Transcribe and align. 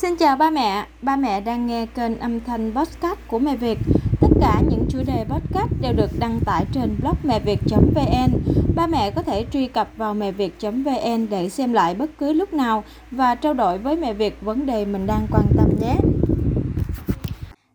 Xin 0.00 0.16
chào 0.16 0.36
ba 0.36 0.50
mẹ, 0.50 0.86
ba 1.02 1.16
mẹ 1.16 1.40
đang 1.40 1.66
nghe 1.66 1.86
kênh 1.86 2.18
âm 2.18 2.40
thanh 2.40 2.72
podcast 2.74 3.18
của 3.28 3.38
Mẹ 3.38 3.56
Việt. 3.56 3.78
Tất 4.20 4.28
cả 4.40 4.62
những 4.68 4.86
chủ 4.90 4.98
đề 5.06 5.24
podcast 5.28 5.70
đều 5.80 5.92
được 5.92 6.10
đăng 6.18 6.40
tải 6.46 6.64
trên 6.72 6.96
blog 7.00 7.14
mẹ 7.22 7.40
việt.vn. 7.40 8.32
Ba 8.76 8.86
mẹ 8.86 9.10
có 9.10 9.22
thể 9.22 9.46
truy 9.52 9.66
cập 9.66 9.88
vào 9.96 10.14
mẹ 10.14 10.32
việt.vn 10.32 11.26
để 11.30 11.48
xem 11.48 11.72
lại 11.72 11.94
bất 11.94 12.10
cứ 12.18 12.32
lúc 12.32 12.52
nào 12.52 12.84
và 13.10 13.34
trao 13.34 13.54
đổi 13.54 13.78
với 13.78 13.96
Mẹ 13.96 14.12
Việt 14.12 14.42
vấn 14.42 14.66
đề 14.66 14.84
mình 14.84 15.06
đang 15.06 15.26
quan 15.30 15.44
tâm 15.56 15.68
nhé. 15.80 15.96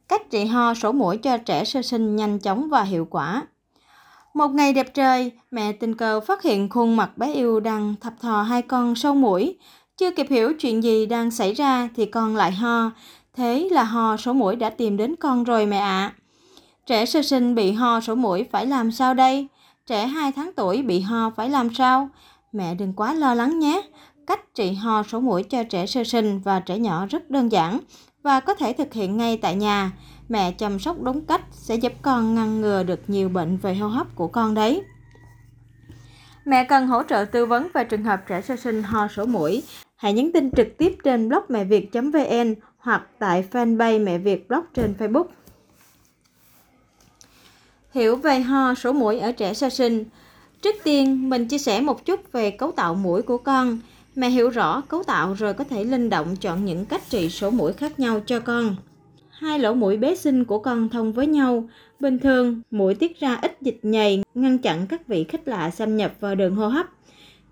Cách 0.08 0.30
trị 0.30 0.46
ho 0.46 0.74
sổ 0.74 0.92
mũi 0.92 1.18
cho 1.18 1.38
trẻ 1.38 1.66
sơ 1.66 1.82
sinh 1.82 2.16
nhanh 2.16 2.40
chóng 2.40 2.70
và 2.70 2.84
hiệu 2.84 3.08
quả. 3.10 3.48
Một 4.34 4.48
ngày 4.48 4.74
đẹp 4.74 4.94
trời, 4.94 5.32
mẹ 5.52 5.72
tình 5.72 5.96
cờ 5.96 6.20
phát 6.20 6.44
hiện 6.44 6.70
khuôn 6.70 6.98
mặt 6.98 7.18
bé 7.18 7.34
yêu 7.34 7.60
đang 7.60 7.96
thập 8.02 8.14
thò 8.22 8.42
hai 8.42 8.62
con 8.62 8.96
sâu 8.96 9.16
mũi. 9.16 9.58
Chưa 9.98 10.12
kịp 10.12 10.28
hiểu 10.30 10.54
chuyện 10.60 10.84
gì 10.84 11.06
đang 11.06 11.32
xảy 11.32 11.54
ra 11.54 11.90
thì 11.96 12.06
con 12.06 12.36
lại 12.36 12.52
ho. 12.52 12.92
Thế 13.36 13.68
là 13.72 13.84
ho 13.84 14.18
sổ 14.18 14.34
mũi 14.34 14.56
đã 14.56 14.70
tìm 14.70 14.98
đến 14.98 15.16
con 15.16 15.44
rồi 15.44 15.66
mẹ 15.66 15.78
ạ. 15.78 16.14
À. 16.14 16.14
Trẻ 16.86 17.06
sơ 17.06 17.22
sinh 17.22 17.56
bị 17.56 17.72
ho 17.72 18.00
sổ 18.00 18.16
mũi 18.16 18.46
phải 18.52 18.66
làm 18.66 18.92
sao 18.92 19.14
đây? 19.14 19.48
Trẻ 19.88 20.08
2 20.08 20.32
tháng 20.32 20.52
tuổi 20.56 20.82
bị 20.82 21.00
ho 21.00 21.32
phải 21.36 21.50
làm 21.50 21.74
sao? 21.74 22.10
Mẹ 22.52 22.76
đừng 22.76 22.94
quá 22.94 23.14
lo 23.14 23.34
lắng 23.34 23.60
nhé. 23.60 23.82
Cách 24.28 24.56
trị 24.56 24.74
ho 24.74 25.04
sổ 25.04 25.20
mũi 25.20 25.44
cho 25.44 25.64
trẻ 25.64 25.86
sơ 25.86 26.04
sinh 26.04 26.40
và 26.40 26.60
trẻ 26.60 26.80
nhỏ 26.80 27.06
rất 27.06 27.30
đơn 27.30 27.52
giản 27.52 27.80
và 28.24 28.40
có 28.40 28.54
thể 28.54 28.74
thực 28.74 28.94
hiện 28.94 29.18
ngay 29.18 29.38
tại 29.38 29.56
nhà. 29.56 29.92
Mẹ 30.30 30.52
chăm 30.52 30.80
sóc 30.80 31.02
đúng 31.02 31.26
cách 31.26 31.42
sẽ 31.52 31.76
giúp 31.76 31.94
con 32.02 32.36
ngăn 32.36 32.62
ngừa 32.62 32.84
được 32.84 33.00
nhiều 33.08 33.30
bệnh 33.30 33.58
về 33.58 33.76
hô 33.76 33.88
hấp 33.88 34.16
của 34.16 34.28
con 34.28 34.54
đấy. 34.54 34.84
Mẹ 36.46 36.64
cần 36.64 36.88
hỗ 36.88 37.04
trợ 37.04 37.26
tư 37.26 37.46
vấn 37.46 37.68
về 37.74 37.84
trường 37.84 38.04
hợp 38.04 38.22
trẻ 38.28 38.42
sơ 38.42 38.56
sinh 38.56 38.84
ho 38.84 39.08
sổ 39.08 39.26
mũi 39.26 39.64
hãy 39.96 40.14
nhắn 40.14 40.32
tin 40.34 40.52
trực 40.52 40.78
tiếp 40.78 40.96
trên 41.04 41.30
blog 41.30 41.44
mẹ 41.50 41.64
việt.vn 41.64 42.56
hoặc 42.78 43.08
tại 43.20 43.46
fanpage 43.52 44.04
mẹ 44.04 44.18
Việt 44.18 44.48
blog 44.48 44.64
trên 44.74 44.94
Facebook. 45.00 45.26
Hiểu 47.94 48.16
về 48.16 48.40
ho 48.40 48.74
sổ 48.74 48.94
mũi 48.94 49.20
ở 49.20 49.32
trẻ 49.32 49.54
sơ 49.54 49.70
sinh. 49.70 50.06
Trước 50.62 50.76
tiên, 50.84 51.30
mình 51.30 51.48
chia 51.48 51.58
sẻ 51.58 51.82
một 51.82 52.06
chút 52.06 52.32
về 52.32 52.52
cấu 52.52 52.72
tạo 52.72 52.96
mũi 52.96 53.22
của 53.22 53.38
con. 53.38 53.80
Mẹ 54.16 54.30
hiểu 54.30 54.50
rõ 54.50 54.82
cấu 54.82 55.04
tạo 55.04 55.34
rồi 55.34 55.54
có 55.54 55.64
thể 55.64 55.84
linh 55.84 56.10
động 56.10 56.36
chọn 56.36 56.66
những 56.66 56.86
cách 56.86 57.02
trị 57.10 57.30
sổ 57.30 57.50
mũi 57.50 57.74
khác 57.74 58.00
nhau 58.00 58.20
cho 58.26 58.40
con. 58.40 58.76
Hai 59.30 59.60
lỗ 59.60 59.74
mũi 59.74 59.98
bé 59.98 60.16
sinh 60.16 60.46
của 60.46 60.60
con 60.60 60.90
thông 60.90 61.14
với 61.14 61.28
nhau. 61.28 61.70
Bình 62.00 62.20
thường, 62.20 62.62
mũi 62.72 62.96
tiết 62.96 63.20
ra 63.20 63.40
ít 63.42 63.58
dịch 63.62 63.80
nhầy, 63.84 64.24
ngăn 64.36 64.58
chặn 64.58 64.88
các 64.88 65.08
vị 65.08 65.24
khách 65.24 65.48
lạ 65.48 65.72
xâm 65.72 65.98
nhập 65.98 66.14
vào 66.20 66.36
đường 66.36 66.56
hô 66.56 66.68
hấp. 66.68 66.86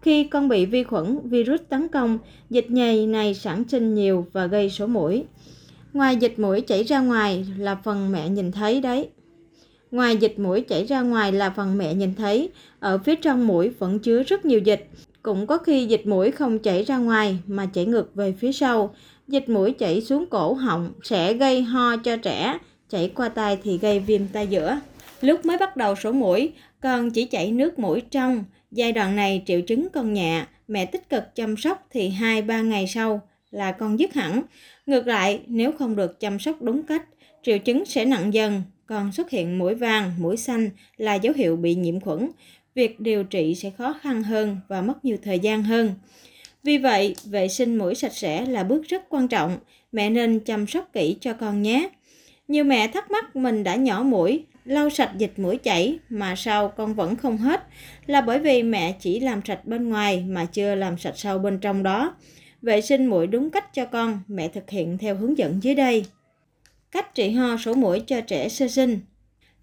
Khi 0.03 0.23
con 0.23 0.49
bị 0.49 0.65
vi 0.65 0.83
khuẩn, 0.83 1.19
virus 1.23 1.59
tấn 1.69 1.87
công, 1.87 2.19
dịch 2.49 2.71
nhầy 2.71 3.07
này 3.07 3.33
sản 3.33 3.63
sinh 3.67 3.93
nhiều 3.93 4.27
và 4.31 4.45
gây 4.45 4.69
sổ 4.69 4.87
mũi. 4.87 5.23
Ngoài 5.93 6.15
dịch 6.15 6.39
mũi 6.39 6.61
chảy 6.61 6.83
ra 6.83 6.99
ngoài 6.99 7.45
là 7.57 7.75
phần 7.83 8.11
mẹ 8.11 8.29
nhìn 8.29 8.51
thấy 8.51 8.81
đấy. 8.81 9.09
Ngoài 9.91 10.17
dịch 10.17 10.39
mũi 10.39 10.61
chảy 10.61 10.85
ra 10.85 11.01
ngoài 11.01 11.31
là 11.31 11.49
phần 11.49 11.77
mẹ 11.77 11.93
nhìn 11.93 12.15
thấy, 12.15 12.49
ở 12.79 12.97
phía 12.97 13.15
trong 13.15 13.47
mũi 13.47 13.69
vẫn 13.69 13.99
chứa 13.99 14.23
rất 14.23 14.45
nhiều 14.45 14.59
dịch. 14.59 14.89
Cũng 15.21 15.47
có 15.47 15.57
khi 15.57 15.85
dịch 15.85 16.07
mũi 16.07 16.31
không 16.31 16.59
chảy 16.59 16.83
ra 16.83 16.97
ngoài 16.97 17.37
mà 17.47 17.65
chảy 17.65 17.85
ngược 17.85 18.15
về 18.15 18.33
phía 18.39 18.51
sau. 18.51 18.95
Dịch 19.27 19.49
mũi 19.49 19.71
chảy 19.71 20.01
xuống 20.01 20.25
cổ 20.25 20.53
họng 20.53 20.91
sẽ 21.03 21.33
gây 21.33 21.61
ho 21.61 21.97
cho 21.97 22.17
trẻ, 22.17 22.57
chảy 22.89 23.11
qua 23.15 23.29
tai 23.29 23.57
thì 23.63 23.77
gây 23.77 23.99
viêm 23.99 24.21
tai 24.27 24.47
giữa. 24.47 24.79
Lúc 25.21 25.45
mới 25.45 25.57
bắt 25.57 25.77
đầu 25.77 25.95
sổ 25.95 26.11
mũi, 26.11 26.51
con 26.83 27.11
chỉ 27.11 27.25
chảy 27.25 27.51
nước 27.51 27.79
mũi 27.79 28.01
trong, 28.01 28.43
Giai 28.75 28.91
đoạn 28.91 29.15
này 29.15 29.43
triệu 29.45 29.61
chứng 29.61 29.87
còn 29.93 30.13
nhẹ, 30.13 30.45
mẹ 30.67 30.85
tích 30.85 31.09
cực 31.09 31.35
chăm 31.35 31.57
sóc 31.57 31.87
thì 31.91 32.09
2-3 32.09 32.63
ngày 32.63 32.87
sau 32.87 33.21
là 33.51 33.71
con 33.71 33.99
dứt 33.99 34.13
hẳn. 34.13 34.41
Ngược 34.85 35.07
lại, 35.07 35.39
nếu 35.47 35.71
không 35.71 35.95
được 35.95 36.19
chăm 36.19 36.39
sóc 36.39 36.61
đúng 36.61 36.83
cách, 36.83 37.03
triệu 37.43 37.57
chứng 37.57 37.85
sẽ 37.85 38.05
nặng 38.05 38.33
dần, 38.33 38.61
còn 38.85 39.11
xuất 39.11 39.29
hiện 39.29 39.59
mũi 39.59 39.75
vàng, 39.75 40.11
mũi 40.19 40.37
xanh 40.37 40.69
là 40.97 41.15
dấu 41.15 41.33
hiệu 41.33 41.55
bị 41.55 41.75
nhiễm 41.75 41.99
khuẩn. 41.99 42.29
Việc 42.75 42.99
điều 42.99 43.23
trị 43.23 43.55
sẽ 43.55 43.69
khó 43.69 43.95
khăn 44.01 44.23
hơn 44.23 44.57
và 44.67 44.81
mất 44.81 45.05
nhiều 45.05 45.17
thời 45.23 45.39
gian 45.39 45.63
hơn. 45.63 45.93
Vì 46.63 46.77
vậy, 46.77 47.15
vệ 47.25 47.47
sinh 47.47 47.75
mũi 47.75 47.95
sạch 47.95 48.13
sẽ 48.13 48.45
là 48.45 48.63
bước 48.63 48.83
rất 48.87 49.09
quan 49.09 49.27
trọng. 49.27 49.57
Mẹ 49.91 50.09
nên 50.09 50.39
chăm 50.39 50.67
sóc 50.67 50.89
kỹ 50.93 51.17
cho 51.21 51.33
con 51.33 51.61
nhé. 51.61 51.89
Nhiều 52.47 52.63
mẹ 52.63 52.87
thắc 52.87 53.11
mắc 53.11 53.35
mình 53.35 53.63
đã 53.63 53.75
nhỏ 53.75 54.03
mũi 54.03 54.45
lau 54.65 54.89
sạch 54.89 55.11
dịch 55.17 55.39
mũi 55.39 55.57
chảy 55.57 55.99
mà 56.09 56.35
sao 56.35 56.69
con 56.69 56.93
vẫn 56.93 57.15
không 57.15 57.37
hết 57.37 57.63
là 58.05 58.21
bởi 58.21 58.39
vì 58.39 58.63
mẹ 58.63 58.95
chỉ 58.99 59.19
làm 59.19 59.41
sạch 59.45 59.65
bên 59.65 59.89
ngoài 59.89 60.23
mà 60.27 60.45
chưa 60.45 60.75
làm 60.75 60.97
sạch 60.97 61.17
sâu 61.17 61.39
bên 61.39 61.59
trong 61.59 61.83
đó. 61.83 62.15
Vệ 62.61 62.81
sinh 62.81 63.05
mũi 63.05 63.27
đúng 63.27 63.49
cách 63.49 63.73
cho 63.73 63.85
con, 63.85 64.19
mẹ 64.27 64.47
thực 64.47 64.69
hiện 64.69 64.97
theo 64.97 65.15
hướng 65.15 65.37
dẫn 65.37 65.63
dưới 65.63 65.75
đây. 65.75 66.05
Cách 66.91 67.15
trị 67.15 67.29
ho 67.29 67.57
sổ 67.57 67.73
mũi 67.73 67.99
cho 67.99 68.21
trẻ 68.21 68.49
sơ 68.49 68.67
sinh. 68.67 68.99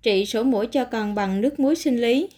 Trị 0.03 0.27
sổ 0.27 0.43
mũi 0.43 0.67
cho 0.67 0.85
con 0.85 1.15
bằng 1.15 1.41
nước 1.41 1.61
muối 1.61 1.77
sinh 1.77 2.01
lý. 2.01 2.29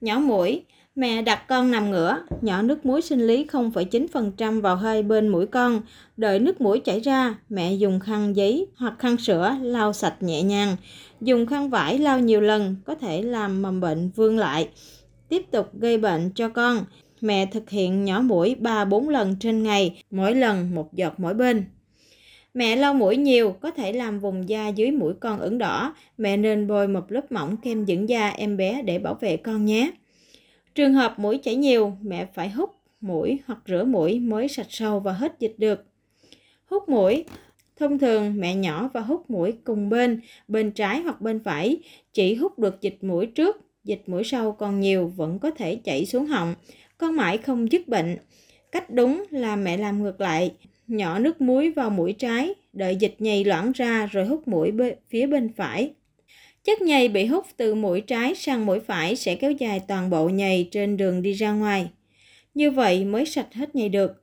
Nhỏ 0.00 0.18
mũi, 0.18 0.64
Mẹ 0.94 1.22
đặt 1.22 1.48
con 1.48 1.70
nằm 1.70 1.90
ngửa, 1.90 2.22
nhỏ 2.40 2.62
nước 2.62 2.86
muối 2.86 3.02
sinh 3.02 3.26
lý 3.26 3.44
0,9% 3.44 4.60
vào 4.60 4.76
hai 4.76 5.02
bên 5.02 5.28
mũi 5.28 5.46
con. 5.46 5.82
Đợi 6.16 6.38
nước 6.38 6.60
mũi 6.60 6.80
chảy 6.80 7.00
ra, 7.00 7.34
mẹ 7.48 7.72
dùng 7.72 8.00
khăn 8.00 8.36
giấy 8.36 8.66
hoặc 8.76 8.94
khăn 8.98 9.16
sữa 9.16 9.56
lau 9.62 9.92
sạch 9.92 10.22
nhẹ 10.22 10.42
nhàng. 10.42 10.76
Dùng 11.20 11.46
khăn 11.46 11.70
vải 11.70 11.98
lau 11.98 12.20
nhiều 12.20 12.40
lần 12.40 12.76
có 12.84 12.94
thể 12.94 13.22
làm 13.22 13.62
mầm 13.62 13.80
bệnh 13.80 14.10
vương 14.16 14.38
lại. 14.38 14.68
Tiếp 15.28 15.42
tục 15.50 15.70
gây 15.80 15.98
bệnh 15.98 16.30
cho 16.34 16.48
con. 16.48 16.84
Mẹ 17.20 17.46
thực 17.46 17.70
hiện 17.70 18.04
nhỏ 18.04 18.20
mũi 18.20 18.56
3-4 18.60 19.08
lần 19.08 19.36
trên 19.40 19.62
ngày, 19.62 20.02
mỗi 20.10 20.34
lần 20.34 20.74
một 20.74 20.94
giọt 20.94 21.14
mỗi 21.18 21.34
bên. 21.34 21.64
Mẹ 22.54 22.76
lau 22.76 22.94
mũi 22.94 23.16
nhiều 23.16 23.56
có 23.60 23.70
thể 23.70 23.92
làm 23.92 24.20
vùng 24.20 24.48
da 24.48 24.68
dưới 24.68 24.90
mũi 24.90 25.14
con 25.20 25.40
ửng 25.40 25.58
đỏ. 25.58 25.94
Mẹ 26.18 26.36
nên 26.36 26.66
bôi 26.66 26.88
một 26.88 27.12
lớp 27.12 27.32
mỏng 27.32 27.56
kem 27.56 27.86
dưỡng 27.86 28.08
da 28.08 28.28
em 28.28 28.56
bé 28.56 28.82
để 28.82 28.98
bảo 28.98 29.14
vệ 29.14 29.36
con 29.36 29.64
nhé. 29.64 29.90
Trường 30.74 30.94
hợp 30.94 31.18
mũi 31.18 31.38
chảy 31.38 31.54
nhiều, 31.54 31.96
mẹ 32.02 32.26
phải 32.34 32.50
hút 32.50 32.70
mũi 33.00 33.38
hoặc 33.46 33.58
rửa 33.66 33.84
mũi 33.84 34.20
mới 34.20 34.48
sạch 34.48 34.66
sâu 34.70 35.00
và 35.00 35.12
hết 35.12 35.32
dịch 35.38 35.54
được. 35.58 35.84
Hút 36.66 36.88
mũi 36.88 37.24
Thông 37.80 37.98
thường 37.98 38.34
mẹ 38.36 38.54
nhỏ 38.54 38.90
và 38.92 39.00
hút 39.00 39.30
mũi 39.30 39.52
cùng 39.64 39.88
bên, 39.88 40.20
bên 40.48 40.70
trái 40.70 41.00
hoặc 41.00 41.20
bên 41.20 41.40
phải, 41.44 41.76
chỉ 42.12 42.34
hút 42.34 42.58
được 42.58 42.80
dịch 42.80 42.98
mũi 43.00 43.26
trước, 43.26 43.56
dịch 43.84 44.02
mũi 44.06 44.24
sau 44.24 44.52
còn 44.52 44.80
nhiều 44.80 45.12
vẫn 45.16 45.38
có 45.38 45.50
thể 45.50 45.76
chảy 45.76 46.06
xuống 46.06 46.26
họng, 46.26 46.54
con 46.98 47.16
mãi 47.16 47.38
không 47.38 47.72
dứt 47.72 47.88
bệnh. 47.88 48.16
Cách 48.72 48.90
đúng 48.90 49.24
là 49.30 49.56
mẹ 49.56 49.76
làm 49.76 50.02
ngược 50.02 50.20
lại, 50.20 50.54
nhỏ 50.86 51.18
nước 51.18 51.40
muối 51.40 51.70
vào 51.70 51.90
mũi 51.90 52.12
trái, 52.12 52.54
đợi 52.72 52.96
dịch 52.96 53.14
nhầy 53.18 53.44
loãng 53.44 53.72
ra 53.72 54.06
rồi 54.06 54.26
hút 54.26 54.48
mũi 54.48 54.72
phía 55.10 55.26
bên 55.26 55.52
phải. 55.56 55.92
Chất 56.64 56.82
nhầy 56.82 57.08
bị 57.08 57.26
hút 57.26 57.46
từ 57.56 57.74
mũi 57.74 58.00
trái 58.00 58.34
sang 58.34 58.66
mũi 58.66 58.80
phải 58.80 59.16
sẽ 59.16 59.34
kéo 59.34 59.50
dài 59.50 59.80
toàn 59.88 60.10
bộ 60.10 60.28
nhầy 60.28 60.68
trên 60.70 60.96
đường 60.96 61.22
đi 61.22 61.32
ra 61.32 61.52
ngoài. 61.52 61.90
Như 62.54 62.70
vậy 62.70 63.04
mới 63.04 63.26
sạch 63.26 63.54
hết 63.54 63.74
nhầy 63.74 63.88
được. 63.88 64.22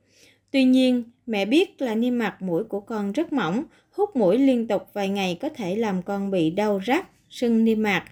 Tuy 0.52 0.64
nhiên, 0.64 1.04
mẹ 1.26 1.46
biết 1.46 1.82
là 1.82 1.96
niêm 1.96 2.18
mạc 2.18 2.42
mũi 2.42 2.64
của 2.64 2.80
con 2.80 3.12
rất 3.12 3.34
mỏng, 3.34 3.64
hút 3.92 4.16
mũi 4.16 4.38
liên 4.38 4.68
tục 4.68 4.88
vài 4.94 5.10
ngày 5.10 5.38
có 5.42 5.50
thể 5.50 5.76
làm 5.76 6.02
con 6.02 6.32
bị 6.32 6.50
đau 6.50 6.82
rát, 6.88 7.08
sưng 7.30 7.66
niêm 7.66 7.84
mạc. 7.84 8.04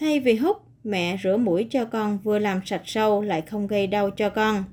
Thay 0.00 0.20
vì 0.20 0.34
hút, 0.34 0.56
mẹ 0.84 1.16
rửa 1.22 1.36
mũi 1.36 1.66
cho 1.70 1.84
con 1.84 2.18
vừa 2.24 2.38
làm 2.38 2.60
sạch 2.66 2.82
sâu 2.84 3.22
lại 3.22 3.42
không 3.42 3.66
gây 3.66 3.86
đau 3.86 4.10
cho 4.10 4.30
con. 4.30 4.64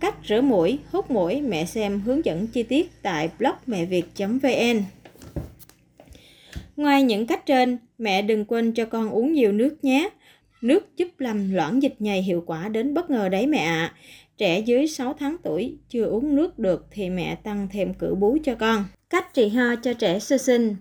Cách 0.00 0.14
rửa 0.28 0.40
mũi, 0.40 0.78
hút 0.90 1.10
mũi 1.10 1.40
mẹ 1.40 1.64
xem 1.64 2.00
hướng 2.00 2.24
dẫn 2.24 2.46
chi 2.46 2.62
tiết 2.62 3.02
tại 3.02 3.30
blog 3.38 3.54
mẹ 3.66 3.84
việt.vn. 3.84 4.82
Ngoài 6.80 7.02
những 7.02 7.26
cách 7.26 7.46
trên, 7.46 7.78
mẹ 7.98 8.22
đừng 8.22 8.44
quên 8.44 8.72
cho 8.72 8.84
con 8.84 9.10
uống 9.10 9.32
nhiều 9.32 9.52
nước 9.52 9.76
nhé. 9.82 10.08
Nước 10.62 10.96
giúp 10.96 11.08
làm 11.18 11.54
loãng 11.54 11.82
dịch 11.82 11.94
nhầy 11.98 12.22
hiệu 12.22 12.42
quả 12.46 12.68
đến 12.68 12.94
bất 12.94 13.10
ngờ 13.10 13.28
đấy 13.28 13.46
mẹ 13.46 13.58
ạ. 13.58 13.92
À. 13.94 13.94
Trẻ 14.38 14.60
dưới 14.60 14.86
6 14.86 15.14
tháng 15.18 15.36
tuổi 15.42 15.76
chưa 15.88 16.04
uống 16.04 16.36
nước 16.36 16.58
được 16.58 16.86
thì 16.90 17.10
mẹ 17.10 17.34
tăng 17.34 17.68
thêm 17.72 17.94
cử 17.94 18.14
bú 18.14 18.38
cho 18.44 18.54
con. 18.54 18.84
Cách 19.10 19.34
trị 19.34 19.48
ho 19.48 19.74
cho 19.82 19.92
trẻ 19.92 20.18
sơ 20.18 20.38
sinh. 20.38 20.76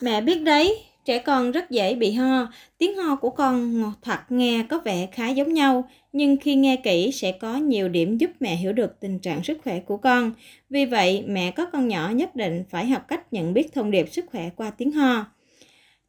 Mẹ 0.00 0.20
biết 0.20 0.42
đấy, 0.42 0.78
trẻ 1.04 1.18
con 1.18 1.50
rất 1.50 1.70
dễ 1.70 1.94
bị 1.94 2.12
ho. 2.12 2.52
Tiếng 2.78 2.96
ho 2.96 3.16
của 3.16 3.30
con 3.30 3.82
thoạt 4.02 4.32
nghe 4.32 4.66
có 4.68 4.80
vẻ 4.84 5.08
khá 5.12 5.28
giống 5.28 5.54
nhau, 5.54 5.88
nhưng 6.12 6.36
khi 6.36 6.54
nghe 6.54 6.76
kỹ 6.76 7.10
sẽ 7.12 7.32
có 7.32 7.56
nhiều 7.56 7.88
điểm 7.88 8.18
giúp 8.18 8.30
mẹ 8.40 8.56
hiểu 8.56 8.72
được 8.72 9.00
tình 9.00 9.18
trạng 9.18 9.44
sức 9.44 9.58
khỏe 9.64 9.80
của 9.80 9.96
con. 9.96 10.32
Vì 10.70 10.84
vậy, 10.84 11.24
mẹ 11.26 11.50
có 11.50 11.66
con 11.66 11.88
nhỏ 11.88 12.10
nhất 12.14 12.36
định 12.36 12.64
phải 12.70 12.86
học 12.86 13.08
cách 13.08 13.32
nhận 13.32 13.54
biết 13.54 13.72
thông 13.72 13.90
điệp 13.90 14.12
sức 14.12 14.24
khỏe 14.32 14.50
qua 14.56 14.70
tiếng 14.70 14.92
ho. 14.92 15.26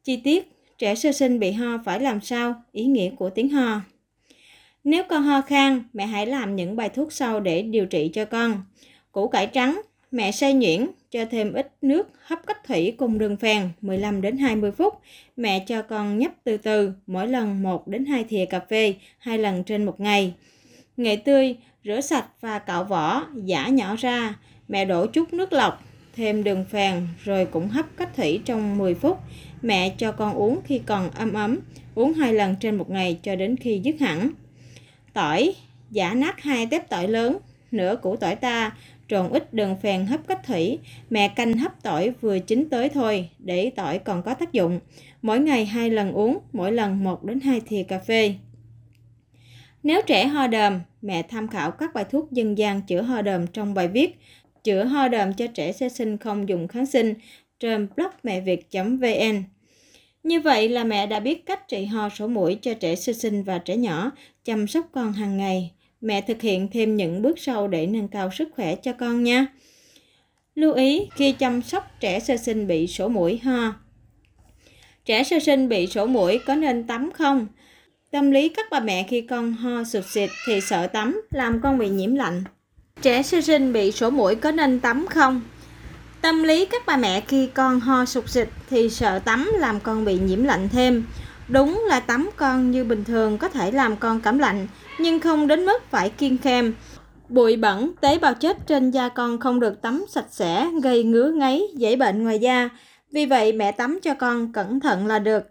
Chi 0.04 0.16
tiết, 0.16 0.52
trẻ 0.78 0.94
sơ 0.94 1.12
sinh 1.12 1.38
bị 1.38 1.52
ho 1.52 1.78
phải 1.84 2.00
làm 2.00 2.20
sao? 2.20 2.62
Ý 2.72 2.84
nghĩa 2.84 3.10
của 3.10 3.30
tiếng 3.30 3.48
ho. 3.48 3.80
Nếu 4.84 5.04
con 5.08 5.22
ho 5.22 5.40
khan, 5.40 5.82
mẹ 5.92 6.06
hãy 6.06 6.26
làm 6.26 6.56
những 6.56 6.76
bài 6.76 6.88
thuốc 6.88 7.12
sau 7.12 7.40
để 7.40 7.62
điều 7.62 7.86
trị 7.86 8.10
cho 8.12 8.24
con. 8.24 8.62
Củ 9.12 9.28
cải 9.28 9.46
trắng, 9.46 9.80
mẹ 10.10 10.32
xay 10.32 10.54
nhuyễn, 10.54 10.86
cho 11.10 11.24
thêm 11.24 11.52
ít 11.52 11.72
nước 11.82 12.08
hấp 12.22 12.46
cách 12.46 12.64
thủy 12.64 12.94
cùng 12.96 13.18
đường 13.18 13.36
phèn 13.36 13.68
15 13.80 14.20
đến 14.20 14.38
20 14.38 14.72
phút. 14.72 14.94
Mẹ 15.36 15.64
cho 15.66 15.82
con 15.82 16.18
nhấp 16.18 16.32
từ 16.44 16.56
từ, 16.56 16.92
mỗi 17.06 17.28
lần 17.28 17.62
1 17.62 17.88
đến 17.88 18.04
2 18.04 18.24
thìa 18.24 18.44
cà 18.44 18.60
phê, 18.60 18.94
hai 19.18 19.38
lần 19.38 19.64
trên 19.64 19.84
một 19.84 20.00
ngày. 20.00 20.34
Nghệ 20.96 21.16
tươi, 21.16 21.56
rửa 21.84 22.00
sạch 22.00 22.26
và 22.40 22.58
cạo 22.58 22.84
vỏ, 22.84 23.26
giả 23.44 23.68
nhỏ 23.68 23.96
ra. 23.98 24.34
Mẹ 24.68 24.84
đổ 24.84 25.06
chút 25.06 25.32
nước 25.32 25.52
lọc, 25.52 25.84
thêm 26.16 26.44
đường 26.44 26.64
phèn 26.70 27.06
rồi 27.24 27.46
cũng 27.46 27.68
hấp 27.68 27.86
cách 27.96 28.16
thủy 28.16 28.40
trong 28.44 28.78
10 28.78 28.94
phút. 28.94 29.18
Mẹ 29.62 29.94
cho 29.98 30.12
con 30.12 30.34
uống 30.34 30.60
khi 30.64 30.80
còn 30.86 31.10
ấm 31.10 31.32
ấm, 31.32 31.58
uống 31.94 32.12
hai 32.12 32.34
lần 32.34 32.56
trên 32.60 32.76
một 32.76 32.90
ngày 32.90 33.18
cho 33.22 33.36
đến 33.36 33.56
khi 33.56 33.80
dứt 33.84 34.00
hẳn. 34.00 34.30
Tỏi, 35.12 35.54
giả 35.90 36.14
nát 36.14 36.42
hai 36.42 36.66
tép 36.66 36.88
tỏi 36.88 37.08
lớn, 37.08 37.38
nửa 37.70 37.96
củ 37.96 38.16
tỏi 38.16 38.36
ta, 38.36 38.72
trộn 39.08 39.28
ít 39.28 39.54
đường 39.54 39.76
phèn 39.82 40.06
hấp 40.06 40.26
cách 40.26 40.40
thủy. 40.46 40.78
Mẹ 41.10 41.28
canh 41.28 41.52
hấp 41.52 41.82
tỏi 41.82 42.10
vừa 42.20 42.38
chín 42.38 42.68
tới 42.70 42.88
thôi, 42.88 43.28
để 43.38 43.70
tỏi 43.76 43.98
còn 43.98 44.22
có 44.22 44.34
tác 44.34 44.52
dụng. 44.52 44.80
Mỗi 45.22 45.40
ngày 45.40 45.66
hai 45.66 45.90
lần 45.90 46.12
uống, 46.12 46.38
mỗi 46.52 46.72
lần 46.72 47.04
1 47.04 47.24
đến 47.24 47.40
2 47.40 47.60
thìa 47.60 47.82
cà 47.82 47.98
phê. 47.98 48.34
Nếu 49.82 50.02
trẻ 50.06 50.26
ho 50.26 50.46
đờm, 50.46 50.80
mẹ 51.02 51.22
tham 51.22 51.48
khảo 51.48 51.70
các 51.70 51.94
bài 51.94 52.04
thuốc 52.10 52.32
dân 52.32 52.58
gian 52.58 52.82
chữa 52.82 53.02
ho 53.02 53.22
đờm 53.22 53.46
trong 53.46 53.74
bài 53.74 53.88
viết 53.88 54.18
chữa 54.64 54.84
ho 54.84 55.08
đờm 55.08 55.32
cho 55.32 55.46
trẻ 55.46 55.72
sơ 55.72 55.88
sinh 55.88 56.18
không 56.18 56.48
dùng 56.48 56.68
kháng 56.68 56.86
sinh 56.86 57.14
trên 57.62 57.88
blog 57.96 58.10
mẹ 58.22 58.40
việt.vn. 58.40 59.42
Như 60.22 60.40
vậy 60.40 60.68
là 60.68 60.84
mẹ 60.84 61.06
đã 61.06 61.20
biết 61.20 61.46
cách 61.46 61.68
trị 61.68 61.84
ho 61.84 62.08
sổ 62.08 62.26
mũi 62.26 62.58
cho 62.62 62.74
trẻ 62.74 62.94
sơ 62.94 63.12
sinh 63.12 63.42
và 63.42 63.58
trẻ 63.58 63.76
nhỏ, 63.76 64.10
chăm 64.44 64.66
sóc 64.66 64.86
con 64.92 65.12
hàng 65.12 65.36
ngày. 65.36 65.70
Mẹ 66.00 66.20
thực 66.20 66.42
hiện 66.42 66.68
thêm 66.72 66.96
những 66.96 67.22
bước 67.22 67.38
sau 67.38 67.68
để 67.68 67.86
nâng 67.86 68.08
cao 68.08 68.30
sức 68.32 68.48
khỏe 68.56 68.74
cho 68.74 68.92
con 68.92 69.22
nha. 69.24 69.46
Lưu 70.54 70.72
ý 70.74 71.08
khi 71.16 71.32
chăm 71.32 71.62
sóc 71.62 71.84
trẻ 72.00 72.20
sơ 72.20 72.36
sinh 72.36 72.66
bị 72.66 72.86
sổ 72.86 73.08
mũi 73.08 73.38
ho. 73.38 73.74
Trẻ 75.04 75.24
sơ 75.24 75.38
sinh 75.38 75.68
bị 75.68 75.86
sổ 75.86 76.06
mũi 76.06 76.38
có 76.46 76.54
nên 76.54 76.86
tắm 76.86 77.10
không? 77.14 77.46
Tâm 78.10 78.30
lý 78.30 78.48
các 78.48 78.66
bà 78.70 78.80
mẹ 78.80 79.06
khi 79.08 79.20
con 79.20 79.52
ho 79.52 79.84
sụt 79.84 80.04
xịt 80.06 80.30
thì 80.46 80.60
sợ 80.60 80.86
tắm, 80.86 81.22
làm 81.30 81.60
con 81.62 81.78
bị 81.78 81.88
nhiễm 81.88 82.14
lạnh. 82.14 82.44
Trẻ 83.02 83.22
sơ 83.22 83.40
sinh 83.40 83.72
bị 83.72 83.92
sổ 83.92 84.10
mũi 84.10 84.34
có 84.34 84.50
nên 84.50 84.80
tắm 84.80 85.06
không? 85.10 85.40
Tâm 86.22 86.42
lý 86.42 86.66
các 86.66 86.82
bà 86.86 86.96
mẹ 86.96 87.20
khi 87.20 87.46
con 87.46 87.80
ho 87.80 88.04
sụt 88.04 88.28
xịt 88.28 88.48
thì 88.70 88.90
sợ 88.90 89.18
tắm 89.18 89.50
làm 89.54 89.80
con 89.80 90.04
bị 90.04 90.18
nhiễm 90.18 90.44
lạnh 90.44 90.68
thêm. 90.72 91.06
Đúng 91.48 91.84
là 91.86 92.00
tắm 92.00 92.30
con 92.36 92.70
như 92.70 92.84
bình 92.84 93.04
thường 93.04 93.38
có 93.38 93.48
thể 93.48 93.70
làm 93.70 93.96
con 93.96 94.20
cảm 94.20 94.38
lạnh, 94.38 94.66
nhưng 94.98 95.20
không 95.20 95.46
đến 95.46 95.66
mức 95.66 95.82
phải 95.90 96.10
kiêng 96.10 96.38
khem. 96.38 96.74
Bụi 97.28 97.56
bẩn, 97.56 97.92
tế 98.00 98.18
bào 98.18 98.34
chết 98.34 98.66
trên 98.66 98.90
da 98.90 99.08
con 99.08 99.38
không 99.38 99.60
được 99.60 99.82
tắm 99.82 100.04
sạch 100.08 100.26
sẽ, 100.30 100.68
gây 100.82 101.04
ngứa 101.04 101.30
ngáy, 101.30 101.62
dễ 101.76 101.96
bệnh 101.96 102.22
ngoài 102.22 102.38
da. 102.38 102.68
Vì 103.12 103.26
vậy 103.26 103.52
mẹ 103.52 103.72
tắm 103.72 103.98
cho 104.02 104.14
con 104.14 104.52
cẩn 104.52 104.80
thận 104.80 105.06
là 105.06 105.18
được. 105.18 105.42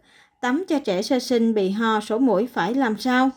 Tắm 0.42 0.64
cho 0.68 0.80
trẻ 0.80 1.02
sơ 1.02 1.20
sinh 1.20 1.54
bị 1.54 1.70
ho 1.70 2.00
sổ 2.00 2.18
mũi 2.18 2.48
phải 2.54 2.74
làm 2.74 2.98
sao? 2.98 3.30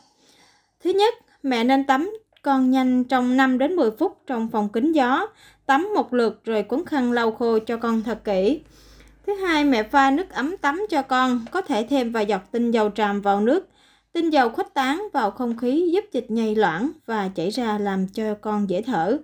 Thứ 0.84 0.90
nhất, 0.90 1.14
mẹ 1.42 1.64
nên 1.64 1.84
tắm 1.84 2.10
con 2.42 2.70
nhanh 2.70 3.04
trong 3.04 3.36
5 3.36 3.58
đến 3.58 3.76
10 3.76 3.90
phút 3.98 4.18
trong 4.26 4.48
phòng 4.48 4.68
kính 4.68 4.92
gió, 4.92 5.26
tắm 5.66 5.88
một 5.94 6.14
lượt 6.14 6.40
rồi 6.44 6.62
cuốn 6.62 6.84
khăn 6.86 7.12
lau 7.12 7.32
khô 7.32 7.58
cho 7.58 7.76
con 7.76 8.02
thật 8.02 8.24
kỹ. 8.24 8.60
Thứ 9.26 9.34
hai, 9.34 9.64
mẹ 9.64 9.82
pha 9.82 10.10
nước 10.10 10.30
ấm 10.30 10.56
tắm 10.56 10.86
cho 10.90 11.02
con, 11.02 11.44
có 11.50 11.62
thể 11.62 11.86
thêm 11.90 12.12
vài 12.12 12.26
giọt 12.26 12.42
tinh 12.50 12.70
dầu 12.70 12.90
tràm 12.90 13.20
vào 13.20 13.40
nước. 13.40 13.68
Tinh 14.12 14.30
dầu 14.30 14.48
khuếch 14.48 14.74
tán 14.74 15.08
vào 15.12 15.30
không 15.30 15.56
khí 15.56 15.90
giúp 15.92 16.04
dịch 16.12 16.26
nhầy 16.28 16.54
loãng 16.54 16.90
và 17.06 17.28
chảy 17.28 17.50
ra 17.50 17.78
làm 17.78 18.08
cho 18.08 18.34
con 18.40 18.70
dễ 18.70 18.82
thở. 18.82 19.18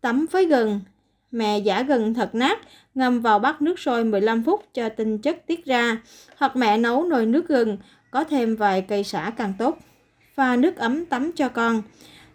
Tắm 0.00 0.26
với 0.30 0.46
gừng, 0.46 0.80
mẹ 1.30 1.58
giả 1.58 1.82
gừng 1.82 2.14
thật 2.14 2.34
nát, 2.34 2.58
ngâm 2.94 3.20
vào 3.20 3.38
bát 3.38 3.62
nước 3.62 3.78
sôi 3.78 4.04
15 4.04 4.44
phút 4.44 4.64
cho 4.74 4.88
tinh 4.88 5.18
chất 5.18 5.46
tiết 5.46 5.64
ra, 5.64 6.02
hoặc 6.36 6.56
mẹ 6.56 6.78
nấu 6.78 7.04
nồi 7.04 7.26
nước 7.26 7.48
gừng, 7.48 7.76
có 8.10 8.24
thêm 8.24 8.56
vài 8.56 8.82
cây 8.88 9.04
sả 9.04 9.32
càng 9.36 9.52
tốt. 9.58 9.78
Pha 10.34 10.56
nước 10.56 10.76
ấm 10.76 11.06
tắm 11.06 11.32
cho 11.32 11.48
con. 11.48 11.82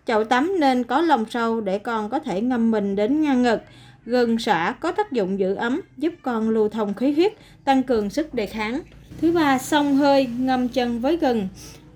Chậu 0.05 0.23
tắm 0.23 0.59
nên 0.59 0.83
có 0.83 1.01
lòng 1.01 1.25
sâu 1.29 1.61
để 1.61 1.79
con 1.79 2.09
có 2.09 2.19
thể 2.19 2.41
ngâm 2.41 2.71
mình 2.71 2.95
đến 2.95 3.21
ngang 3.21 3.43
ngực. 3.43 3.59
Gừng 4.05 4.39
xả 4.39 4.75
có 4.79 4.91
tác 4.91 5.11
dụng 5.11 5.39
giữ 5.39 5.55
ấm, 5.55 5.81
giúp 5.97 6.13
con 6.21 6.49
lưu 6.49 6.69
thông 6.69 6.93
khí 6.93 7.11
huyết, 7.11 7.33
tăng 7.63 7.83
cường 7.83 8.09
sức 8.09 8.33
đề 8.33 8.45
kháng. 8.45 8.81
Thứ 9.21 9.31
ba, 9.31 9.57
xông 9.57 9.95
hơi, 9.95 10.27
ngâm 10.37 10.67
chân 10.67 10.99
với 10.99 11.17
gừng. 11.17 11.47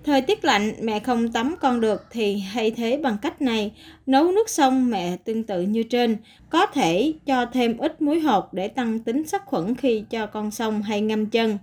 Thời 0.04 0.22
tiết 0.22 0.44
lạnh, 0.44 0.72
mẹ 0.82 0.98
không 0.98 1.32
tắm 1.32 1.54
con 1.60 1.80
được 1.80 2.06
thì 2.10 2.42
thay 2.54 2.70
thế 2.70 3.00
bằng 3.02 3.16
cách 3.22 3.42
này. 3.42 3.72
Nấu 4.06 4.32
nước 4.32 4.48
xong 4.48 4.90
mẹ 4.90 5.16
tương 5.24 5.44
tự 5.44 5.62
như 5.62 5.82
trên. 5.82 6.16
Có 6.50 6.66
thể 6.66 7.12
cho 7.26 7.46
thêm 7.46 7.78
ít 7.78 8.02
muối 8.02 8.20
hột 8.20 8.54
để 8.54 8.68
tăng 8.68 8.98
tính 8.98 9.26
sát 9.26 9.46
khuẩn 9.46 9.74
khi 9.74 10.04
cho 10.10 10.26
con 10.26 10.50
sông 10.50 10.82
hay 10.82 11.00
ngâm 11.00 11.26
chân. 11.26 11.58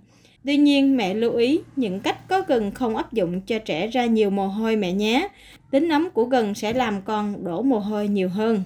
Tuy 0.45 0.57
nhiên, 0.57 0.97
mẹ 0.97 1.13
lưu 1.13 1.33
ý 1.35 1.59
những 1.75 1.99
cách 1.99 2.27
có 2.27 2.41
gừng 2.47 2.71
không 2.71 2.95
áp 2.95 3.13
dụng 3.13 3.41
cho 3.41 3.59
trẻ 3.59 3.87
ra 3.87 4.05
nhiều 4.05 4.29
mồ 4.29 4.47
hôi 4.47 4.75
mẹ 4.75 4.91
nhé. 4.91 5.27
Tính 5.71 5.89
ấm 5.89 6.09
của 6.13 6.25
gừng 6.25 6.53
sẽ 6.53 6.73
làm 6.73 7.01
con 7.01 7.43
đổ 7.43 7.61
mồ 7.61 7.79
hôi 7.79 8.07
nhiều 8.07 8.29
hơn. 8.29 8.63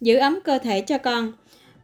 Giữ 0.00 0.16
ấm 0.16 0.38
cơ 0.44 0.58
thể 0.58 0.80
cho 0.80 0.98
con 0.98 1.32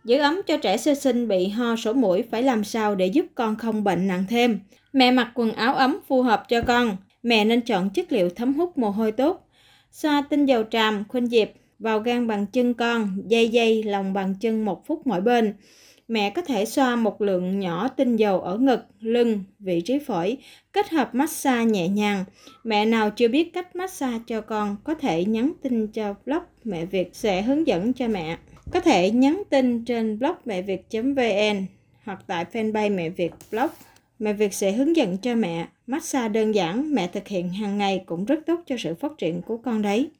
Giữ 0.04 0.18
ấm 0.18 0.40
cho 0.46 0.56
trẻ 0.56 0.76
sơ 0.76 0.94
sinh 0.94 1.28
bị 1.28 1.48
ho 1.48 1.76
sổ 1.76 1.92
mũi 1.92 2.22
phải 2.30 2.42
làm 2.42 2.64
sao 2.64 2.94
để 2.94 3.06
giúp 3.06 3.26
con 3.34 3.56
không 3.56 3.84
bệnh 3.84 4.06
nặng 4.06 4.24
thêm. 4.28 4.60
Mẹ 4.92 5.10
mặc 5.10 5.30
quần 5.34 5.52
áo 5.52 5.74
ấm 5.74 5.98
phù 6.08 6.22
hợp 6.22 6.44
cho 6.48 6.62
con. 6.62 6.96
Mẹ 7.22 7.44
nên 7.44 7.60
chọn 7.60 7.90
chất 7.90 8.12
liệu 8.12 8.30
thấm 8.30 8.54
hút 8.54 8.78
mồ 8.78 8.90
hôi 8.90 9.12
tốt. 9.12 9.48
Xoa 9.90 10.24
tinh 10.30 10.46
dầu 10.46 10.62
tràm, 10.70 11.04
khuynh 11.08 11.26
diệp 11.26 11.48
vào 11.78 12.00
gan 12.00 12.26
bằng 12.26 12.46
chân 12.46 12.74
con, 12.74 13.22
dây 13.26 13.48
dây 13.48 13.82
lòng 13.82 14.12
bằng 14.12 14.34
chân 14.40 14.64
một 14.64 14.86
phút 14.86 15.06
mỗi 15.06 15.20
bên. 15.20 15.54
Mẹ 16.08 16.30
có 16.30 16.42
thể 16.42 16.64
xoa 16.64 16.96
một 16.96 17.22
lượng 17.22 17.60
nhỏ 17.60 17.88
tinh 17.88 18.16
dầu 18.16 18.40
ở 18.40 18.58
ngực, 18.58 18.80
lưng, 19.00 19.44
vị 19.58 19.80
trí 19.80 19.98
phổi, 19.98 20.36
kết 20.72 20.90
hợp 20.90 21.14
massage 21.14 21.64
nhẹ 21.64 21.88
nhàng. 21.88 22.24
Mẹ 22.64 22.84
nào 22.84 23.10
chưa 23.10 23.28
biết 23.28 23.52
cách 23.52 23.76
massage 23.76 24.24
cho 24.26 24.40
con 24.40 24.76
có 24.84 24.94
thể 24.94 25.24
nhắn 25.24 25.52
tin 25.62 25.86
cho 25.86 26.14
blog 26.26 26.42
Mẹ 26.64 26.84
Việt 26.84 27.10
sẽ 27.12 27.42
hướng 27.42 27.66
dẫn 27.66 27.92
cho 27.92 28.08
mẹ. 28.08 28.38
Có 28.72 28.80
thể 28.80 29.10
nhắn 29.10 29.42
tin 29.50 29.84
trên 29.84 30.18
blog 30.18 30.36
mẹ 30.44 30.62
việt.vn 30.62 31.66
hoặc 32.04 32.24
tại 32.26 32.44
fanpage 32.52 32.94
Mẹ 32.94 33.08
Việt 33.08 33.32
blog. 33.50 33.70
Mẹ 34.18 34.32
Việt 34.32 34.54
sẽ 34.54 34.72
hướng 34.72 34.96
dẫn 34.96 35.18
cho 35.18 35.34
mẹ. 35.34 35.68
Massage 35.86 36.28
đơn 36.28 36.54
giản 36.54 36.94
mẹ 36.94 37.06
thực 37.06 37.28
hiện 37.28 37.48
hàng 37.48 37.78
ngày 37.78 38.02
cũng 38.06 38.24
rất 38.24 38.38
tốt 38.46 38.60
cho 38.66 38.76
sự 38.78 38.94
phát 38.94 39.12
triển 39.18 39.42
của 39.42 39.56
con 39.56 39.82
đấy. 39.82 40.10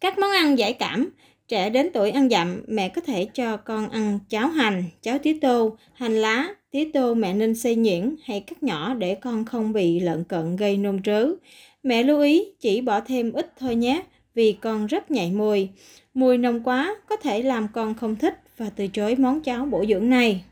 Các 0.00 0.18
món 0.18 0.30
ăn 0.30 0.58
giải 0.58 0.72
cảm 0.72 1.10
Trẻ 1.48 1.70
đến 1.70 1.90
tuổi 1.94 2.10
ăn 2.10 2.28
dặm, 2.28 2.62
mẹ 2.68 2.88
có 2.88 3.00
thể 3.00 3.24
cho 3.34 3.56
con 3.56 3.88
ăn 3.88 4.18
cháo 4.28 4.48
hành, 4.48 4.84
cháo 5.02 5.18
tía 5.18 5.38
tô, 5.40 5.76
hành 5.94 6.16
lá, 6.16 6.48
tía 6.70 6.90
tô 6.94 7.14
mẹ 7.14 7.34
nên 7.34 7.54
xay 7.54 7.76
nhuyễn 7.76 8.16
hay 8.24 8.40
cắt 8.40 8.62
nhỏ 8.62 8.94
để 8.94 9.14
con 9.14 9.44
không 9.44 9.72
bị 9.72 10.00
lợn 10.00 10.24
cận 10.24 10.56
gây 10.56 10.76
nôn 10.76 11.02
trớ. 11.02 11.26
Mẹ 11.82 12.02
lưu 12.02 12.20
ý 12.20 12.44
chỉ 12.60 12.80
bỏ 12.80 13.00
thêm 13.00 13.32
ít 13.32 13.52
thôi 13.58 13.74
nhé, 13.74 14.02
vì 14.34 14.52
con 14.52 14.86
rất 14.86 15.10
nhạy 15.10 15.30
mùi. 15.30 15.68
Mùi 16.14 16.38
nồng 16.38 16.62
quá 16.62 16.96
có 17.08 17.16
thể 17.16 17.42
làm 17.42 17.68
con 17.72 17.94
không 17.94 18.16
thích 18.16 18.34
và 18.56 18.70
từ 18.70 18.86
chối 18.86 19.16
món 19.16 19.40
cháo 19.40 19.66
bổ 19.66 19.84
dưỡng 19.88 20.10
này. 20.10 20.44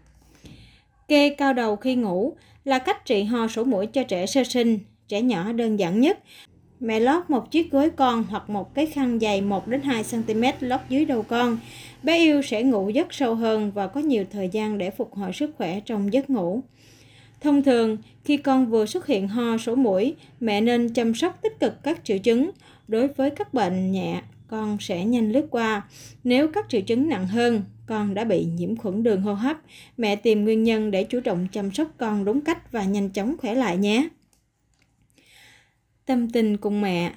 Kê 1.08 1.30
cao 1.30 1.52
đầu 1.52 1.76
khi 1.76 1.94
ngủ 1.94 2.32
là 2.64 2.78
cách 2.78 3.04
trị 3.04 3.22
ho 3.22 3.48
sổ 3.48 3.64
mũi 3.64 3.86
cho 3.86 4.02
trẻ 4.02 4.26
sơ 4.26 4.44
sinh, 4.44 4.78
trẻ 5.08 5.22
nhỏ 5.22 5.52
đơn 5.52 5.78
giản 5.78 6.00
nhất. 6.00 6.18
Mẹ 6.81 7.00
lót 7.00 7.31
một 7.31 7.50
chiếc 7.50 7.71
gối 7.71 7.90
con 7.90 8.25
hoặc 8.31 8.50
một 8.50 8.75
cái 8.75 8.87
khăn 8.87 9.19
dày 9.21 9.40
1 9.40 9.69
đến 9.69 9.83
2 9.83 10.04
cm 10.11 10.43
lót 10.61 10.81
dưới 10.88 11.04
đầu 11.04 11.23
con. 11.23 11.59
Bé 12.02 12.19
yêu 12.19 12.43
sẽ 12.43 12.62
ngủ 12.62 12.88
giấc 12.88 13.14
sâu 13.14 13.35
hơn 13.35 13.71
và 13.75 13.87
có 13.87 14.00
nhiều 14.00 14.25
thời 14.33 14.49
gian 14.49 14.78
để 14.78 14.90
phục 14.90 15.14
hồi 15.14 15.33
sức 15.33 15.50
khỏe 15.59 15.81
trong 15.81 16.12
giấc 16.12 16.31
ngủ. 16.31 16.61
Thông 17.40 17.62
thường, 17.62 17.97
khi 18.25 18.37
con 18.37 18.66
vừa 18.66 18.87
xuất 18.87 19.07
hiện 19.07 19.28
ho 19.28 19.59
sổ 19.59 19.75
mũi, 19.75 20.14
mẹ 20.40 20.61
nên 20.61 20.88
chăm 20.88 21.14
sóc 21.14 21.38
tích 21.43 21.61
cực 21.61 21.83
các 21.83 22.04
triệu 22.04 22.19
chứng. 22.19 22.50
Đối 22.88 23.09
với 23.09 23.31
các 23.31 23.54
bệnh 23.54 23.93
nhẹ, 23.93 24.23
con 24.49 24.76
sẽ 24.81 25.04
nhanh 25.04 25.33
lướt 25.33 25.47
qua. 25.50 25.83
Nếu 26.25 26.49
các 26.49 26.66
triệu 26.69 26.81
chứng 26.81 27.09
nặng 27.09 27.26
hơn, 27.26 27.62
con 27.87 28.14
đã 28.14 28.25
bị 28.25 28.45
nhiễm 28.45 28.76
khuẩn 28.76 29.02
đường 29.02 29.23
hô 29.23 29.35
hấp, 29.35 29.57
mẹ 29.97 30.16
tìm 30.16 30.45
nguyên 30.45 30.62
nhân 30.62 30.90
để 30.90 31.04
chủ 31.04 31.21
động 31.25 31.47
chăm 31.52 31.73
sóc 31.73 31.88
con 31.99 32.25
đúng 32.25 32.40
cách 32.40 32.73
và 32.73 32.85
nhanh 32.85 33.11
chóng 33.11 33.37
khỏe 33.38 33.54
lại 33.54 33.76
nhé 33.76 34.09
tâm 36.06 36.30
tình 36.30 36.56
cùng 36.56 36.80
mẹ. 36.80 37.12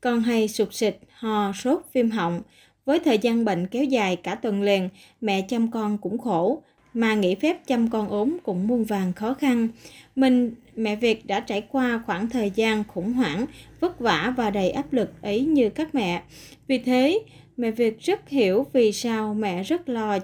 Con 0.00 0.20
hay 0.20 0.48
sụt 0.48 0.74
sịt, 0.74 0.96
ho, 1.12 1.52
sốt, 1.52 1.82
viêm 1.92 2.10
họng. 2.10 2.42
Với 2.84 2.98
thời 3.00 3.18
gian 3.18 3.44
bệnh 3.44 3.66
kéo 3.66 3.84
dài 3.84 4.16
cả 4.16 4.34
tuần 4.34 4.62
liền, 4.62 4.88
mẹ 5.20 5.42
chăm 5.48 5.70
con 5.70 5.98
cũng 5.98 6.18
khổ, 6.18 6.62
mà 6.94 7.14
nghỉ 7.14 7.34
phép 7.34 7.66
chăm 7.66 7.90
con 7.90 8.08
ốm 8.08 8.36
cũng 8.42 8.66
muôn 8.66 8.84
vàng 8.84 9.12
khó 9.12 9.34
khăn. 9.34 9.68
Mình, 10.16 10.54
mẹ 10.76 10.96
Việt 10.96 11.26
đã 11.26 11.40
trải 11.40 11.60
qua 11.60 12.02
khoảng 12.06 12.28
thời 12.28 12.50
gian 12.54 12.84
khủng 12.84 13.12
hoảng, 13.12 13.46
vất 13.80 14.00
vả 14.00 14.34
và 14.36 14.50
đầy 14.50 14.70
áp 14.70 14.92
lực 14.92 15.22
ấy 15.22 15.44
như 15.44 15.70
các 15.70 15.94
mẹ. 15.94 16.22
Vì 16.66 16.78
thế, 16.78 17.18
mẹ 17.56 17.70
Việt 17.70 18.00
rất 18.00 18.28
hiểu 18.28 18.66
vì 18.72 18.92
sao 18.92 19.34
mẹ 19.34 19.62
rất 19.62 19.88
lo 19.88 20.18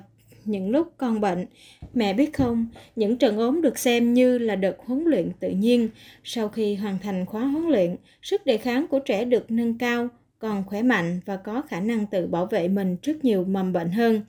những 0.46 0.70
lúc 0.70 0.92
con 0.96 1.20
bệnh. 1.20 1.46
Mẹ 1.94 2.14
biết 2.14 2.34
không, 2.34 2.66
những 2.96 3.16
trận 3.16 3.38
ốm 3.38 3.62
được 3.62 3.78
xem 3.78 4.14
như 4.14 4.38
là 4.38 4.56
đợt 4.56 4.76
huấn 4.78 5.04
luyện 5.04 5.30
tự 5.40 5.50
nhiên. 5.50 5.88
Sau 6.24 6.48
khi 6.48 6.74
hoàn 6.74 6.98
thành 6.98 7.26
khóa 7.26 7.42
huấn 7.46 7.66
luyện, 7.66 7.96
sức 8.22 8.46
đề 8.46 8.56
kháng 8.56 8.86
của 8.86 8.98
trẻ 8.98 9.24
được 9.24 9.50
nâng 9.50 9.78
cao, 9.78 10.08
còn 10.38 10.64
khỏe 10.66 10.82
mạnh 10.82 11.20
và 11.24 11.36
có 11.36 11.62
khả 11.62 11.80
năng 11.80 12.06
tự 12.06 12.26
bảo 12.26 12.46
vệ 12.46 12.68
mình 12.68 12.96
trước 12.96 13.24
nhiều 13.24 13.44
mầm 13.44 13.72
bệnh 13.72 13.90
hơn. 13.90 14.22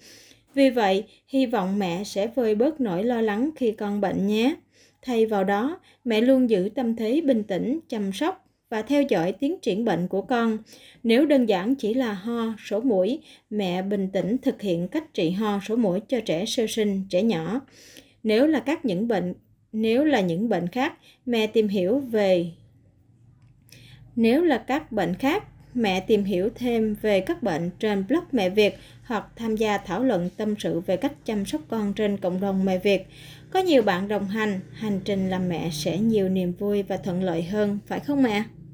Vì 0.53 0.69
vậy, 0.69 1.03
hy 1.27 1.45
vọng 1.45 1.79
mẹ 1.79 2.03
sẽ 2.03 2.27
vơi 2.27 2.55
bớt 2.55 2.81
nỗi 2.81 3.03
lo 3.03 3.21
lắng 3.21 3.49
khi 3.55 3.71
con 3.71 4.01
bệnh 4.01 4.27
nhé. 4.27 4.55
Thay 5.01 5.25
vào 5.25 5.43
đó, 5.43 5.79
mẹ 6.05 6.21
luôn 6.21 6.49
giữ 6.49 6.69
tâm 6.75 6.95
thế 6.95 7.21
bình 7.21 7.43
tĩnh, 7.43 7.79
chăm 7.89 8.13
sóc 8.13 8.46
và 8.69 8.81
theo 8.81 9.01
dõi 9.01 9.31
tiến 9.31 9.59
triển 9.61 9.85
bệnh 9.85 10.07
của 10.07 10.21
con. 10.21 10.57
Nếu 11.03 11.25
đơn 11.25 11.45
giản 11.45 11.75
chỉ 11.75 11.93
là 11.93 12.13
ho, 12.13 12.53
sổ 12.65 12.81
mũi, 12.81 13.19
mẹ 13.49 13.81
bình 13.81 14.09
tĩnh 14.13 14.37
thực 14.37 14.61
hiện 14.61 14.87
cách 14.87 15.13
trị 15.13 15.31
ho, 15.31 15.59
sổ 15.67 15.75
mũi 15.75 15.99
cho 16.07 16.19
trẻ 16.25 16.45
sơ 16.45 16.67
sinh, 16.67 17.03
trẻ 17.09 17.23
nhỏ. 17.23 17.61
Nếu 18.23 18.47
là 18.47 18.59
các 18.59 18.85
những 18.85 19.07
bệnh 19.07 19.33
nếu 19.71 20.03
là 20.03 20.21
những 20.21 20.49
bệnh 20.49 20.67
khác, 20.67 20.93
mẹ 21.25 21.47
tìm 21.47 21.67
hiểu 21.67 21.99
về 21.99 22.51
nếu 24.15 24.43
là 24.43 24.57
các 24.57 24.91
bệnh 24.91 25.15
khác, 25.15 25.43
mẹ 25.73 25.99
tìm 25.99 26.23
hiểu 26.23 26.49
thêm 26.55 26.95
về 27.01 27.21
các 27.21 27.43
bệnh 27.43 27.69
trên 27.79 28.07
blog 28.07 28.23
Mẹ 28.31 28.49
Việt 28.49 28.77
hoặc 29.03 29.25
tham 29.35 29.55
gia 29.55 29.77
thảo 29.77 30.03
luận 30.03 30.29
tâm 30.37 30.55
sự 30.59 30.79
về 30.79 30.97
cách 30.97 31.13
chăm 31.25 31.45
sóc 31.45 31.61
con 31.67 31.93
trên 31.93 32.17
cộng 32.17 32.41
đồng 32.41 32.65
Mẹ 32.65 32.77
Việt. 32.77 33.07
Có 33.51 33.59
nhiều 33.59 33.81
bạn 33.81 34.07
đồng 34.07 34.27
hành, 34.27 34.59
hành 34.73 34.99
trình 35.05 35.29
làm 35.29 35.49
mẹ 35.49 35.69
sẽ 35.71 35.97
nhiều 35.97 36.29
niềm 36.29 36.53
vui 36.53 36.83
và 36.83 36.97
thuận 36.97 37.23
lợi 37.23 37.43
hơn, 37.43 37.79
phải 37.87 37.99
không 37.99 38.23
mẹ? 38.23 38.43